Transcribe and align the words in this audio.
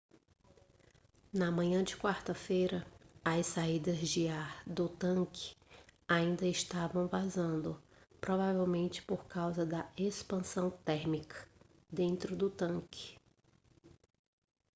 na 1.31 1.51
manhã 1.51 1.83
de 1.83 1.95
quarta-feira 1.95 2.83
as 3.23 3.45
saídas 3.45 3.99
de 3.99 4.27
ar 4.27 4.63
do 4.65 4.89
tanque 4.89 5.55
ainda 6.07 6.47
estavam 6.47 7.07
vazando 7.07 7.79
provavelmente 8.19 9.03
por 9.03 9.25
causa 9.27 9.63
da 9.63 9.87
expansão 9.95 10.71
térmica 10.71 11.47
dentro 11.91 12.35
do 12.35 12.49
tanque 12.49 13.15